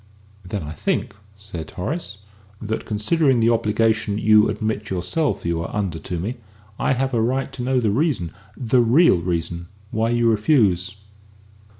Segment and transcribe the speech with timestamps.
[0.43, 2.17] "Then I think," said Horace,
[2.59, 6.37] "that, considering the obligation you admit yourself you are under to me,
[6.79, 10.95] I have a right to know the reason the real reason why you refuse."